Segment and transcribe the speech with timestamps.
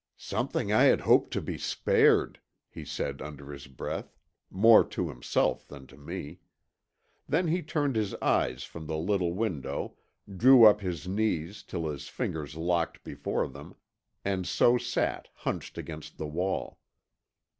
[0.17, 2.39] "Something I had hoped to be spared,"
[2.71, 4.15] he said under his breath;
[4.49, 6.39] more to himself than to me.
[7.29, 9.97] Then he turned his eyes from the little window,
[10.35, 13.75] drew up his knees till his fingers locked before them,
[14.25, 16.79] and so sat hunched against the wall.